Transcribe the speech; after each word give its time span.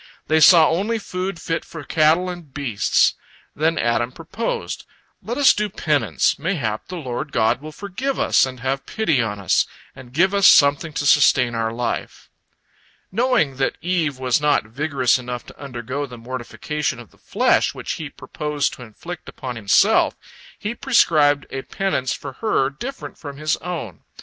They 0.25 0.39
saw 0.39 0.67
only 0.67 0.97
food 0.97 1.39
fit 1.39 1.63
for 1.63 1.83
cattle 1.83 2.27
and 2.27 2.51
beasts. 2.51 3.13
Then 3.55 3.77
Adam 3.77 4.11
proposed: 4.11 4.87
"Let 5.21 5.37
us 5.37 5.53
do 5.53 5.69
penance, 5.69 6.39
mayhap 6.39 6.87
the 6.87 6.95
Lord 6.97 7.31
God 7.31 7.61
will 7.61 7.71
forgive 7.71 8.19
us 8.19 8.43
and 8.43 8.61
have 8.61 8.87
pity 8.87 9.21
on 9.21 9.39
us, 9.39 9.67
and 9.95 10.11
give 10.11 10.33
us 10.33 10.47
something 10.47 10.91
to 10.93 11.05
sustain 11.05 11.53
our 11.53 11.71
life." 11.71 12.31
Knowing 13.11 13.57
that 13.57 13.77
Eve 13.83 14.17
was 14.17 14.41
not 14.41 14.65
vigorous 14.65 15.19
enough 15.19 15.45
to 15.45 15.59
undergo 15.61 16.07
the 16.07 16.17
mortification 16.17 16.97
of 16.99 17.11
the 17.11 17.19
flesh 17.19 17.75
which 17.75 17.91
he 17.91 18.09
purposed 18.09 18.73
to 18.73 18.81
inflict 18.81 19.29
upon 19.29 19.55
himself, 19.55 20.15
he 20.57 20.73
prescribed 20.73 21.45
a 21.51 21.61
penance 21.61 22.11
for 22.11 22.33
her 22.41 22.71
different 22.71 23.19
from 23.19 23.37
his 23.37 23.55
own. 23.57 23.99